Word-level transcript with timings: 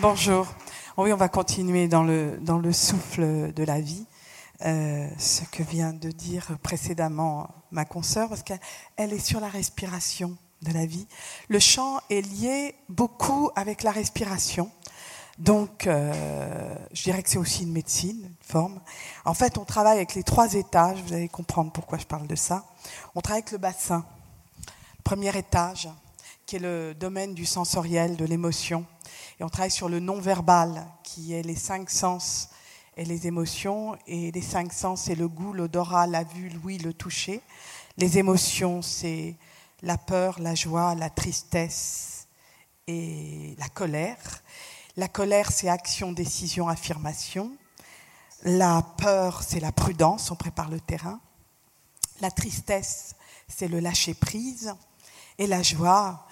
Bonjour. 0.00 0.46
Oui, 0.96 1.12
on 1.12 1.16
va 1.16 1.28
continuer 1.28 1.86
dans 1.86 2.02
le, 2.02 2.72
souffle 2.72 3.52
de 3.52 3.64
la 3.64 3.82
vie. 3.82 4.06
Euh, 4.64 5.06
ce 5.18 5.42
que 5.52 5.62
vient 5.62 5.92
de 5.92 6.10
dire 6.10 6.56
précédemment 6.62 7.50
ma 7.70 7.84
consoeur, 7.84 8.30
parce 8.30 8.42
qu'elle 8.42 8.58
est 9.12 9.18
sur 9.18 9.40
la 9.40 9.48
respiration 9.48 10.38
de 10.62 10.72
la 10.72 10.86
vie. 10.86 11.06
Le 11.48 11.58
chant 11.58 11.98
est 12.08 12.22
lié 12.22 12.76
beaucoup 12.88 13.50
avec 13.56 13.82
la 13.82 13.90
respiration. 13.90 14.70
Donc, 15.38 15.86
euh, 15.86 16.74
je 16.94 17.02
dirais 17.02 17.22
que 17.22 17.28
c'est 17.28 17.36
aussi 17.36 17.64
une 17.64 17.72
médecine, 17.72 18.22
une 18.24 18.34
forme. 18.40 18.80
En 19.26 19.34
fait, 19.34 19.58
on 19.58 19.66
travaille 19.66 19.98
avec 19.98 20.14
les 20.14 20.22
trois 20.22 20.54
étages. 20.54 21.02
Vous 21.06 21.12
allez 21.12 21.28
comprendre 21.28 21.72
pourquoi 21.72 21.98
je 21.98 22.06
parle 22.06 22.26
de 22.26 22.36
ça. 22.36 22.64
On 23.14 23.20
travaille 23.20 23.42
avec 23.42 23.52
le 23.52 23.58
bassin. 23.58 24.06
Premier 25.04 25.36
étage, 25.36 25.90
qui 26.46 26.56
est 26.56 26.60
le 26.60 26.94
domaine 26.94 27.34
du 27.34 27.44
sensoriel, 27.44 28.16
de 28.16 28.24
l'émotion. 28.24 28.86
Et 29.38 29.44
on 29.44 29.48
travaille 29.48 29.70
sur 29.70 29.88
le 29.88 30.00
non-verbal, 30.00 30.86
qui 31.02 31.32
est 31.32 31.42
les 31.42 31.56
cinq 31.56 31.90
sens 31.90 32.48
et 32.96 33.04
les 33.04 33.26
émotions. 33.26 33.96
Et 34.06 34.30
les 34.30 34.42
cinq 34.42 34.72
sens, 34.72 35.02
c'est 35.02 35.14
le 35.14 35.28
goût, 35.28 35.52
l'odorat, 35.52 36.06
la 36.06 36.24
vue, 36.24 36.48
l'ouïe, 36.50 36.78
le 36.78 36.92
toucher. 36.92 37.40
Les 37.96 38.18
émotions, 38.18 38.82
c'est 38.82 39.36
la 39.82 39.98
peur, 39.98 40.40
la 40.40 40.54
joie, 40.54 40.94
la 40.94 41.10
tristesse 41.10 42.26
et 42.86 43.54
la 43.58 43.68
colère. 43.68 44.42
La 44.96 45.08
colère, 45.08 45.50
c'est 45.50 45.68
action, 45.68 46.12
décision, 46.12 46.68
affirmation. 46.68 47.52
La 48.42 48.82
peur, 48.98 49.42
c'est 49.42 49.60
la 49.60 49.72
prudence, 49.72 50.30
on 50.30 50.36
prépare 50.36 50.70
le 50.70 50.80
terrain. 50.80 51.20
La 52.20 52.30
tristesse, 52.30 53.14
c'est 53.48 53.68
le 53.68 53.80
lâcher-prise. 53.80 54.74
Et 55.38 55.46
la 55.46 55.62
joie, 55.62 56.26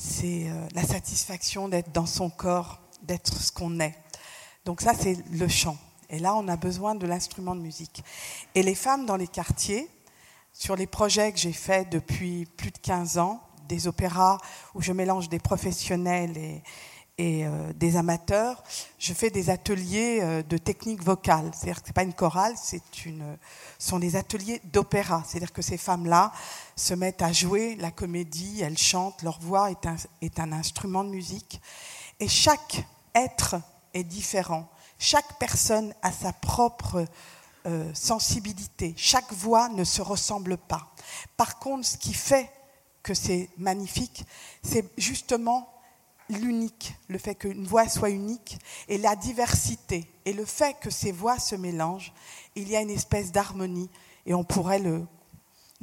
c'est 0.00 0.48
euh, 0.48 0.66
la 0.74 0.82
satisfaction 0.82 1.68
d'être 1.68 1.92
dans 1.92 2.06
son 2.06 2.30
corps, 2.30 2.80
d'être 3.02 3.34
ce 3.34 3.52
qu'on 3.52 3.80
est. 3.80 3.94
Donc 4.64 4.80
ça, 4.80 4.94
c'est 4.98 5.18
le 5.30 5.46
chant. 5.46 5.76
Et 6.08 6.18
là, 6.18 6.34
on 6.36 6.48
a 6.48 6.56
besoin 6.56 6.94
de 6.94 7.06
l'instrument 7.06 7.54
de 7.54 7.60
musique. 7.60 8.02
Et 8.54 8.62
les 8.62 8.74
femmes 8.74 9.04
dans 9.04 9.16
les 9.16 9.26
quartiers, 9.26 9.90
sur 10.54 10.74
les 10.74 10.86
projets 10.86 11.32
que 11.32 11.38
j'ai 11.38 11.52
faits 11.52 11.90
depuis 11.90 12.46
plus 12.46 12.70
de 12.70 12.78
15 12.78 13.18
ans, 13.18 13.42
des 13.68 13.88
opéras 13.88 14.38
où 14.74 14.80
je 14.80 14.92
mélange 14.92 15.28
des 15.28 15.38
professionnels 15.38 16.36
et, 16.38 16.62
et 17.20 17.44
euh, 17.44 17.74
des 17.74 17.98
amateurs, 17.98 18.64
je 18.98 19.12
fais 19.12 19.28
des 19.28 19.50
ateliers 19.50 20.20
euh, 20.22 20.42
de 20.42 20.56
technique 20.56 21.02
vocale. 21.02 21.50
C'est-à-dire 21.52 21.82
que 21.82 21.88
ce 21.88 21.90
n'est 21.90 21.94
pas 21.94 22.02
une 22.02 22.14
chorale, 22.14 22.54
c'est 22.56 23.04
une, 23.04 23.36
ce 23.78 23.88
sont 23.90 23.98
des 23.98 24.16
ateliers 24.16 24.62
d'opéra. 24.72 25.22
C'est-à-dire 25.26 25.52
que 25.52 25.60
ces 25.60 25.76
femmes-là 25.76 26.32
se 26.76 26.94
mettent 26.94 27.20
à 27.20 27.30
jouer 27.30 27.76
la 27.76 27.90
comédie, 27.90 28.62
elles 28.62 28.78
chantent, 28.78 29.22
leur 29.22 29.38
voix 29.38 29.70
est 29.70 29.84
un, 29.84 29.96
est 30.22 30.40
un 30.40 30.50
instrument 30.52 31.04
de 31.04 31.10
musique. 31.10 31.60
Et 32.20 32.28
chaque 32.28 32.86
être 33.14 33.56
est 33.92 34.04
différent. 34.04 34.66
Chaque 34.98 35.38
personne 35.38 35.92
a 36.00 36.12
sa 36.12 36.32
propre 36.32 37.04
euh, 37.66 37.92
sensibilité. 37.92 38.94
Chaque 38.96 39.30
voix 39.34 39.68
ne 39.68 39.84
se 39.84 40.00
ressemble 40.00 40.56
pas. 40.56 40.90
Par 41.36 41.58
contre, 41.58 41.86
ce 41.86 41.98
qui 41.98 42.14
fait 42.14 42.50
que 43.02 43.12
c'est 43.12 43.50
magnifique, 43.58 44.24
c'est 44.62 44.86
justement 44.96 45.68
l'unique, 46.30 46.94
le 47.08 47.18
fait 47.18 47.34
qu'une 47.34 47.66
voix 47.66 47.88
soit 47.88 48.10
unique, 48.10 48.58
et 48.88 48.98
la 48.98 49.16
diversité, 49.16 50.10
et 50.24 50.32
le 50.32 50.44
fait 50.44 50.76
que 50.80 50.90
ces 50.90 51.12
voix 51.12 51.38
se 51.38 51.54
mélangent, 51.54 52.12
il 52.54 52.68
y 52.68 52.76
a 52.76 52.80
une 52.80 52.90
espèce 52.90 53.32
d'harmonie, 53.32 53.90
et 54.26 54.34
on 54.34 54.44
pourrait 54.44 54.78
le, 54.78 55.06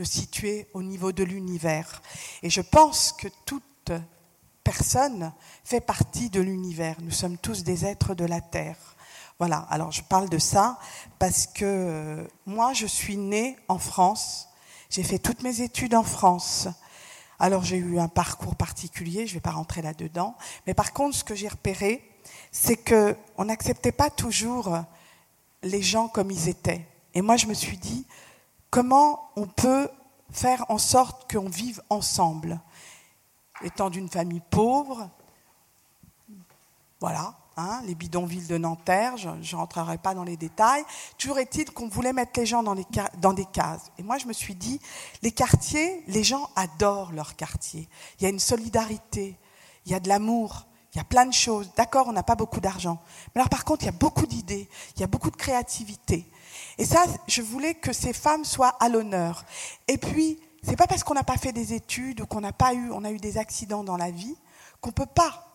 situer 0.04 0.68
au 0.74 0.84
niveau 0.84 1.12
de 1.12 1.24
l'univers. 1.24 2.02
Et 2.44 2.50
je 2.50 2.62
pense 2.62 3.14
que 3.14 3.28
toute 3.46 3.92
personne 4.64 5.34
fait 5.64 5.82
partie 5.82 6.30
de 6.30 6.40
l'univers. 6.40 6.98
Nous 7.02 7.12
sommes 7.12 7.38
tous 7.38 7.64
des 7.64 7.86
êtres 7.86 8.14
de 8.14 8.26
la 8.26 8.42
Terre. 8.42 8.78
Voilà, 9.40 9.60
alors 9.70 9.92
je 9.92 10.02
parle 10.02 10.30
de 10.30 10.40
ça 10.40 10.80
parce 11.20 11.48
que 11.48 11.64
euh, 11.64 12.28
moi, 12.46 12.74
je 12.74 12.86
suis 12.86 13.18
née 13.18 13.58
en 13.68 13.80
France, 13.80 14.50
j'ai 14.90 15.04
fait 15.04 15.20
toutes 15.20 15.42
mes 15.44 15.62
études 15.62 15.96
en 15.96 16.04
France. 16.04 16.68
Alors 17.40 17.64
j'ai 17.64 17.78
eu 17.78 18.00
un 18.00 18.08
parcours 18.08 18.56
particulier, 18.56 19.28
je 19.28 19.34
ne 19.34 19.36
vais 19.36 19.42
pas 19.42 19.52
rentrer 19.52 19.82
là-dedans, 19.82 20.36
mais 20.66 20.74
par 20.74 20.94
contre, 20.94 21.16
ce 21.16 21.24
que 21.24 21.36
j'ai 21.36 21.48
repéré, 21.48 22.04
c'est 22.52 22.78
qu'on 22.78 23.46
n'acceptait 23.46 23.92
pas 23.92 24.10
toujours 24.10 24.76
les 25.64 25.82
gens 25.82 26.08
comme 26.08 26.32
ils 26.32 26.50
étaient. 26.50 26.88
Et 27.14 27.22
moi, 27.22 27.38
je 27.38 27.46
me 27.48 27.54
suis 27.54 27.78
dit, 27.78 28.06
comment 28.70 29.32
on 29.36 29.46
peut 29.48 29.90
faire 30.32 30.66
en 30.70 30.78
sorte 30.78 31.32
qu'on 31.32 31.50
vive 31.50 31.82
ensemble? 31.90 32.60
Étant 33.64 33.90
d'une 33.90 34.10
famille 34.10 34.42
pauvre, 34.50 35.10
voilà, 37.00 37.36
Hein, 37.60 37.82
les 37.86 37.96
bidonvilles 37.96 38.46
de 38.46 38.60
Nanterre, 38.60 39.18
je 39.18 39.30
ne 39.30 39.56
rentrerai 39.60 39.98
pas 39.98 40.14
dans 40.14 40.24
les 40.24 40.38
détails. 40.38 40.84
Toujours 41.18 41.40
est-il 41.40 41.72
qu'on 41.72 41.88
voulait 41.88 42.14
mettre 42.14 42.40
les 42.40 42.46
gens 42.46 42.62
dans, 42.62 42.76
dans, 43.18 43.34
des 43.34 43.46
cases. 43.46 43.92
Et 43.98 44.04
moi, 44.04 44.20
je 44.20 44.28
me 44.28 44.34
suis 44.34 44.54
dit, 44.54 44.80
les 45.24 45.32
quartiers, 45.32 46.04
les 46.06 46.24
gens 46.24 46.52
adorent 46.56 47.12
leur 47.14 47.36
quartier. 47.36 47.90
Il 48.20 48.24
y 48.24 48.26
a 48.28 48.30
une 48.30 48.40
solidarité, 48.40 49.40
il 49.88 49.92
y 49.92 49.96
a 49.96 50.00
de 50.00 50.08
l'amour, 50.08 50.68
il 50.94 50.98
y 50.98 51.02
a 51.02 51.04
plein 51.04 51.26
de 51.26 51.34
choses. 51.34 51.72
D'accord, 51.76 52.06
on 52.08 52.12
n'a 52.12 52.22
pas 52.22 52.36
beaucoup 52.36 52.60
d'argent. 52.60 53.00
Mais 53.34 53.42
alors, 53.42 53.50
par 53.50 53.66
contre, 53.66 53.86
il 53.86 53.88
y 53.88 53.90
a 53.90 53.94
beaucoup 53.94 54.28
d'idées, 54.28 54.70
il 54.96 55.02
y 55.02 55.04
a 55.04 55.08
beaucoup 55.08 55.32
de 55.32 55.36
créativité. 55.36 56.30
Et 56.78 56.86
ça, 56.86 57.06
je 57.28 57.42
voulais 57.42 57.74
que 57.74 57.92
ces 57.92 58.14
femmes 58.14 58.46
soient 58.46 58.76
à 58.80 58.88
l'honneur. 58.88 59.46
Et 59.88 59.98
puis, 59.98 60.40
c'est 60.62 60.76
pas 60.76 60.86
parce 60.86 61.04
qu'on 61.04 61.16
n'a 61.16 61.24
pas 61.24 61.38
fait 61.38 61.54
des 61.54 61.74
études 61.74 62.22
ou 62.22 62.28
qu'on 62.28 62.42
n'a 62.42 62.54
pas 62.54 62.76
eu, 62.76 62.92
on 62.92 63.04
a 63.04 63.10
eu 63.10 63.18
des 63.18 63.40
accidents 63.40 63.84
dans 63.84 63.98
la 63.98 64.12
vie 64.12 64.36
qu'on 64.80 64.92
peut 64.92 65.08
pas 65.08 65.47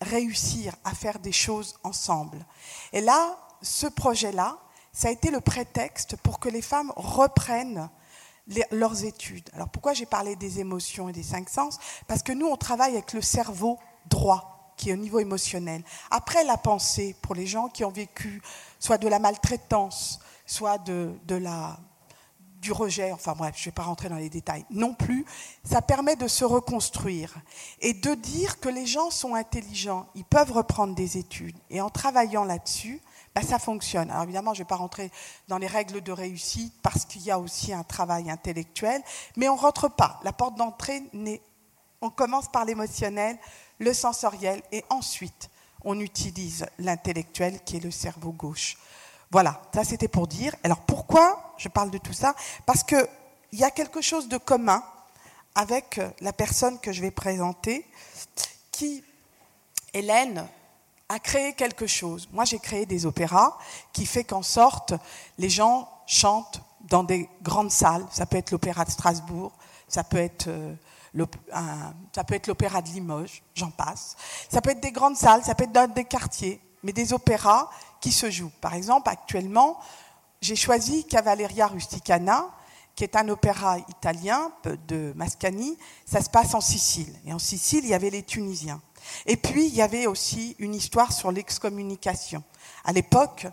réussir 0.00 0.74
à 0.84 0.94
faire 0.94 1.18
des 1.18 1.32
choses 1.32 1.76
ensemble. 1.82 2.44
Et 2.92 3.00
là, 3.00 3.36
ce 3.62 3.86
projet-là, 3.86 4.58
ça 4.92 5.08
a 5.08 5.10
été 5.10 5.30
le 5.30 5.40
prétexte 5.40 6.16
pour 6.16 6.38
que 6.38 6.48
les 6.48 6.62
femmes 6.62 6.92
reprennent 6.96 7.88
leurs 8.70 9.04
études. 9.04 9.50
Alors 9.52 9.68
pourquoi 9.68 9.92
j'ai 9.92 10.06
parlé 10.06 10.36
des 10.36 10.60
émotions 10.60 11.08
et 11.08 11.12
des 11.12 11.22
cinq 11.22 11.48
sens? 11.48 11.78
Parce 12.06 12.22
que 12.22 12.32
nous, 12.32 12.46
on 12.46 12.56
travaille 12.56 12.92
avec 12.92 13.12
le 13.12 13.20
cerveau 13.20 13.78
droit, 14.06 14.72
qui 14.76 14.90
est 14.90 14.92
au 14.92 14.96
niveau 14.96 15.18
émotionnel. 15.18 15.82
Après 16.10 16.44
la 16.44 16.56
pensée, 16.56 17.16
pour 17.20 17.34
les 17.34 17.46
gens 17.46 17.68
qui 17.68 17.84
ont 17.84 17.90
vécu 17.90 18.40
soit 18.78 18.98
de 18.98 19.08
la 19.08 19.18
maltraitance, 19.18 20.20
soit 20.46 20.78
de, 20.78 21.12
de 21.24 21.34
la 21.34 21.76
du 22.60 22.72
rejet, 22.72 23.12
enfin 23.12 23.34
bref, 23.36 23.54
je 23.56 23.62
ne 23.62 23.64
vais 23.66 23.72
pas 23.72 23.84
rentrer 23.84 24.08
dans 24.08 24.16
les 24.16 24.30
détails 24.30 24.64
non 24.70 24.94
plus, 24.94 25.24
ça 25.64 25.80
permet 25.82 26.16
de 26.16 26.28
se 26.28 26.44
reconstruire 26.44 27.34
et 27.80 27.94
de 27.94 28.14
dire 28.14 28.58
que 28.60 28.68
les 28.68 28.86
gens 28.86 29.10
sont 29.10 29.34
intelligents, 29.34 30.06
ils 30.14 30.24
peuvent 30.24 30.52
reprendre 30.52 30.94
des 30.94 31.18
études. 31.18 31.56
Et 31.70 31.80
en 31.80 31.90
travaillant 31.90 32.44
là-dessus, 32.44 33.00
bah, 33.34 33.42
ça 33.42 33.58
fonctionne. 33.58 34.10
Alors 34.10 34.24
évidemment, 34.24 34.54
je 34.54 34.60
ne 34.60 34.64
vais 34.64 34.68
pas 34.68 34.76
rentrer 34.76 35.10
dans 35.46 35.58
les 35.58 35.66
règles 35.66 36.00
de 36.00 36.12
réussite 36.12 36.74
parce 36.82 37.04
qu'il 37.04 37.22
y 37.22 37.30
a 37.30 37.38
aussi 37.38 37.72
un 37.72 37.84
travail 37.84 38.30
intellectuel, 38.30 39.02
mais 39.36 39.48
on 39.48 39.54
ne 39.54 39.60
rentre 39.60 39.88
pas. 39.88 40.18
La 40.24 40.32
porte 40.32 40.56
d'entrée, 40.56 41.02
on 42.00 42.10
commence 42.10 42.48
par 42.48 42.64
l'émotionnel, 42.64 43.38
le 43.78 43.92
sensoriel, 43.92 44.62
et 44.72 44.84
ensuite, 44.90 45.50
on 45.84 46.00
utilise 46.00 46.66
l'intellectuel 46.78 47.60
qui 47.64 47.76
est 47.76 47.84
le 47.84 47.90
cerveau 47.90 48.32
gauche. 48.32 48.76
Voilà, 49.30 49.60
ça 49.74 49.84
c'était 49.84 50.08
pour 50.08 50.26
dire. 50.26 50.54
Alors 50.64 50.80
pourquoi 50.80 51.54
je 51.58 51.68
parle 51.68 51.90
de 51.90 51.98
tout 51.98 52.12
ça? 52.12 52.34
Parce 52.66 52.82
qu'il 52.82 53.08
y 53.52 53.64
a 53.64 53.70
quelque 53.70 54.00
chose 54.00 54.28
de 54.28 54.38
commun 54.38 54.82
avec 55.54 56.00
la 56.20 56.32
personne 56.32 56.78
que 56.78 56.92
je 56.92 57.02
vais 57.02 57.10
présenter, 57.10 57.86
qui, 58.70 59.04
Hélène, 59.92 60.46
a 61.08 61.18
créé 61.18 61.52
quelque 61.54 61.86
chose. 61.86 62.28
Moi 62.32 62.44
j'ai 62.44 62.58
créé 62.58 62.86
des 62.86 63.06
opéras 63.06 63.56
qui 63.92 64.06
fait 64.06 64.24
qu'en 64.24 64.42
sorte, 64.42 64.94
les 65.38 65.50
gens 65.50 65.88
chantent 66.06 66.62
dans 66.82 67.02
des 67.02 67.28
grandes 67.42 67.70
salles. 67.70 68.06
Ça 68.10 68.24
peut 68.24 68.36
être 68.36 68.50
l'opéra 68.50 68.84
de 68.84 68.90
Strasbourg, 68.90 69.52
ça 69.88 70.04
peut 70.04 70.18
être... 70.18 70.48
Euh, 70.48 70.74
ça 72.14 72.22
peut 72.22 72.34
être 72.34 72.46
l'opéra 72.46 72.82
de 72.82 72.88
Limoges, 72.90 73.42
j'en 73.54 73.70
passe. 73.70 74.14
Ça 74.48 74.60
peut 74.60 74.70
être 74.70 74.80
des 74.80 74.92
grandes 74.92 75.16
salles, 75.16 75.42
ça 75.42 75.54
peut 75.54 75.64
être 75.64 75.72
dans 75.72 75.90
des 75.90 76.04
quartiers, 76.04 76.60
mais 76.82 76.92
des 76.92 77.12
opéras 77.12 77.70
qui 78.00 78.12
se 78.12 78.30
jouent. 78.30 78.52
Par 78.60 78.74
exemple, 78.74 79.08
actuellement, 79.08 79.78
j'ai 80.40 80.56
choisi 80.56 81.04
Cavalleria 81.04 81.66
Rusticana, 81.66 82.46
qui 82.94 83.04
est 83.04 83.16
un 83.16 83.28
opéra 83.28 83.78
italien 83.88 84.50
de 84.88 85.12
Mascagni. 85.14 85.78
Ça 86.04 86.20
se 86.20 86.30
passe 86.30 86.54
en 86.54 86.60
Sicile. 86.60 87.14
Et 87.24 87.32
en 87.32 87.38
Sicile, 87.38 87.84
il 87.84 87.90
y 87.90 87.94
avait 87.94 88.10
les 88.10 88.22
Tunisiens. 88.22 88.80
Et 89.26 89.36
puis, 89.36 89.66
il 89.66 89.74
y 89.74 89.82
avait 89.82 90.06
aussi 90.06 90.56
une 90.58 90.74
histoire 90.74 91.12
sur 91.12 91.30
l'excommunication. 91.30 92.42
À 92.84 92.92
l'époque, 92.92 93.46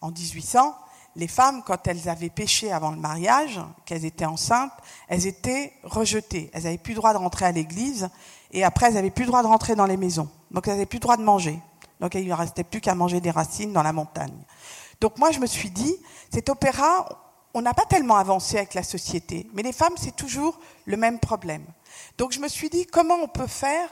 en 0.00 0.10
1800, 0.10 0.76
les 1.16 1.28
femmes, 1.28 1.62
quand 1.64 1.86
elles 1.86 2.08
avaient 2.08 2.30
péché 2.30 2.72
avant 2.72 2.90
le 2.90 2.96
mariage, 2.96 3.60
qu'elles 3.84 4.04
étaient 4.04 4.24
enceintes, 4.24 4.72
elles 5.08 5.26
étaient 5.26 5.72
rejetées. 5.82 6.50
Elles 6.52 6.64
n'avaient 6.64 6.78
plus 6.78 6.92
le 6.92 6.98
droit 6.98 7.12
de 7.12 7.18
rentrer 7.18 7.46
à 7.46 7.52
l'église 7.52 8.08
et 8.52 8.64
après, 8.64 8.86
elles 8.86 8.94
n'avaient 8.94 9.10
plus 9.10 9.24
le 9.24 9.28
droit 9.28 9.42
de 9.42 9.48
rentrer 9.48 9.74
dans 9.74 9.86
les 9.86 9.96
maisons. 9.96 10.28
Donc, 10.50 10.66
elles 10.66 10.74
n'avaient 10.74 10.86
plus 10.86 10.98
le 10.98 11.02
droit 11.02 11.16
de 11.16 11.22
manger. 11.22 11.60
Donc, 12.00 12.14
il 12.14 12.26
ne 12.26 12.34
restait 12.34 12.64
plus 12.64 12.80
qu'à 12.80 12.94
manger 12.94 13.20
des 13.20 13.30
racines 13.30 13.72
dans 13.72 13.82
la 13.82 13.92
montagne. 13.92 14.36
Donc, 15.00 15.18
moi, 15.18 15.30
je 15.30 15.38
me 15.38 15.46
suis 15.46 15.70
dit, 15.70 15.96
cet 16.32 16.48
opéra, 16.48 17.06
on 17.54 17.62
n'a 17.62 17.74
pas 17.74 17.84
tellement 17.84 18.16
avancé 18.16 18.56
avec 18.56 18.74
la 18.74 18.82
société, 18.82 19.48
mais 19.52 19.62
les 19.62 19.72
femmes, 19.72 19.94
c'est 19.96 20.14
toujours 20.14 20.58
le 20.86 20.96
même 20.96 21.18
problème. 21.18 21.64
Donc, 22.18 22.32
je 22.32 22.40
me 22.40 22.48
suis 22.48 22.70
dit, 22.70 22.86
comment 22.86 23.16
on 23.16 23.28
peut 23.28 23.46
faire 23.46 23.88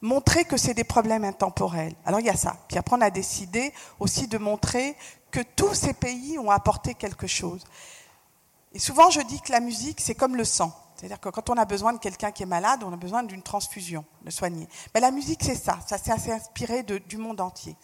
montrer 0.00 0.44
que 0.44 0.56
c'est 0.56 0.74
des 0.74 0.84
problèmes 0.84 1.24
intemporels? 1.24 1.94
Alors 2.04 2.20
il 2.20 2.26
y 2.26 2.30
a 2.30 2.36
ça. 2.36 2.56
Puis 2.68 2.78
après, 2.78 2.96
on 2.96 3.00
a 3.00 3.10
décidé 3.10 3.72
aussi 3.98 4.28
de 4.28 4.38
montrer 4.38 4.96
que 5.30 5.40
tous 5.40 5.74
ces 5.74 5.92
pays 5.92 6.38
ont 6.38 6.50
apporté 6.50 6.94
quelque 6.94 7.26
chose. 7.26 7.64
Et 8.72 8.78
souvent, 8.78 9.10
je 9.10 9.20
dis 9.22 9.40
que 9.40 9.52
la 9.52 9.60
musique, 9.60 10.00
c'est 10.00 10.14
comme 10.14 10.36
le 10.36 10.44
sang. 10.44 10.72
C'est-à-dire 10.96 11.20
que 11.20 11.28
quand 11.28 11.50
on 11.50 11.54
a 11.54 11.64
besoin 11.64 11.92
de 11.92 11.98
quelqu'un 11.98 12.32
qui 12.32 12.42
est 12.42 12.46
malade, 12.46 12.82
on 12.82 12.92
a 12.92 12.96
besoin 12.96 13.22
d'une 13.22 13.42
transfusion, 13.42 14.04
de 14.22 14.30
soigner. 14.30 14.66
Mais 14.94 15.00
la 15.00 15.10
musique, 15.10 15.42
c'est 15.42 15.54
ça. 15.54 15.78
Ça 15.86 15.98
s'est 15.98 16.32
inspiré 16.32 16.82
du 16.82 17.18
monde 17.18 17.40
entier. 17.40 17.76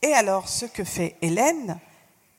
Et 0.00 0.12
alors, 0.14 0.48
ce 0.48 0.66
que 0.66 0.84
fait 0.84 1.16
Hélène, 1.22 1.78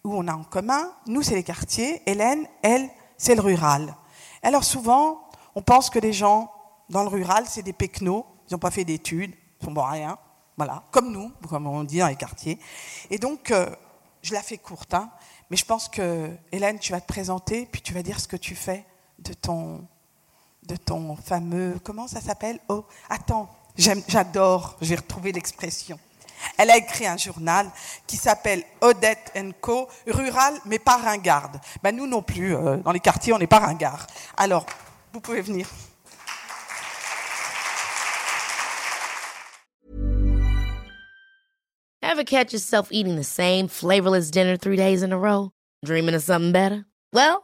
où 0.04 0.16
on 0.16 0.28
a 0.28 0.34
en 0.34 0.44
commun, 0.44 0.92
nous, 1.08 1.22
c'est 1.22 1.36
les 1.36 1.44
quartiers. 1.44 2.02
Hélène, 2.06 2.48
elle, 2.62 2.90
c'est 3.18 3.36
le 3.36 3.42
rural. 3.42 3.96
Alors 4.42 4.64
souvent, 4.64 5.30
on 5.56 5.62
pense 5.62 5.90
que 5.90 6.00
les 6.00 6.14
gens 6.14 6.52
dans 6.90 7.04
le 7.04 7.10
rural, 7.10 7.46
c'est 7.48 7.64
des 7.64 7.74
pecnos, 7.74 8.26
ils 8.50 8.54
n'ont 8.54 8.60
pas 8.60 8.72
fait 8.72 8.84
d'études, 8.84 9.34
ils 9.62 9.66
sont 9.66 9.72
bon 9.72 9.84
rien. 9.84 10.18
Voilà, 10.58 10.84
comme 10.92 11.12
nous, 11.12 11.32
comme 11.50 11.66
on 11.66 11.84
dit 11.84 12.00
dans 12.00 12.08
les 12.08 12.16
quartiers. 12.16 12.60
Et 13.10 13.18
donc, 13.18 13.52
euh, 13.52 13.70
je 14.22 14.34
la 14.34 14.44
fais 14.44 14.58
courte, 14.58 14.94
hein, 14.94 15.10
mais 15.50 15.58
je 15.58 15.66
pense 15.66 15.90
que, 15.90 16.30
Hélène, 16.52 16.80
tu 16.80 16.92
vas 16.92 17.02
te 17.02 17.08
présenter, 17.08 17.66
puis 17.66 17.82
tu 17.82 17.94
vas 17.94 18.04
dire 18.04 18.20
ce 18.20 18.28
que 18.28 18.36
tu 18.36 18.56
fais 18.56 18.86
de 19.20 19.34
ton, 19.34 19.88
de 20.68 20.76
ton 20.76 21.16
fameux. 21.16 21.80
Comment 21.84 22.08
ça 22.08 22.22
s'appelle? 22.22 22.60
Oh, 22.70 22.86
attends, 23.10 23.50
j'adore, 23.76 24.78
j'ai 24.82 24.96
retrouvé 24.96 25.32
l'expression. 25.32 26.00
Elle 26.58 26.70
a 26.72 26.78
écrit 26.78 27.08
un 27.08 27.18
journal 27.18 27.70
qui 28.06 28.18
s'appelle 28.18 28.64
Odette 28.82 29.34
Co, 29.62 29.88
rural 30.08 30.54
mais 30.66 30.80
pas 30.80 30.98
ringarde. 30.98 31.60
Ben, 31.82 31.96
nous 31.96 32.08
non 32.08 32.22
plus, 32.22 32.56
euh, 32.56 32.78
dans 32.78 32.92
les 32.92 33.00
quartiers, 33.00 33.34
on 33.34 33.40
n'est 33.40 33.48
pas 33.48 33.60
ringard. 33.60 34.08
Alors, 34.38 34.66
vous 35.14 35.22
pouvez 35.22 35.42
venir. 35.42 35.68
Ever 42.02 42.26
catch 42.26 42.54
yourself 42.54 42.90
eating 42.92 43.16
the 43.16 43.24
same 43.24 43.68
flavorless 43.68 44.30
dinner 44.30 44.56
three 44.58 44.76
days 44.76 45.02
in 45.02 45.12
a 45.12 45.18
row? 45.18 45.52
Dreaming 45.84 46.14
of 46.14 46.22
something 46.22 46.52
better? 46.52 46.86
Well, 47.12 47.44